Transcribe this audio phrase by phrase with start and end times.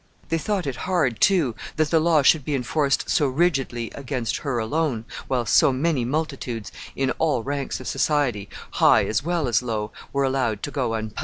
[0.29, 4.57] They thought it hard, too, that the law should be enforced so rigidly against her
[4.57, 9.91] alone, while so many multitudes in all ranks of society, high as well as low,
[10.11, 11.19] were allowed to go unpunished.